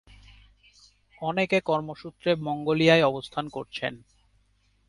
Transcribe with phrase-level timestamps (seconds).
[1.21, 3.93] অনেকে কর্মসূত্রে মঙ্গোলিয়ায় অবস্থান করছেন।